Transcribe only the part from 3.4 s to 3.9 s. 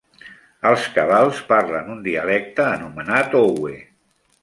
owe.